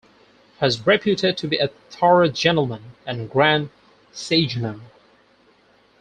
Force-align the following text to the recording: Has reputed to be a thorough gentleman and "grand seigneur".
Has 0.57 0.87
reputed 0.87 1.37
to 1.37 1.47
be 1.47 1.57
a 1.59 1.67
thorough 1.67 2.27
gentleman 2.27 2.93
and 3.05 3.29
"grand 3.29 3.69
seigneur". 4.11 4.79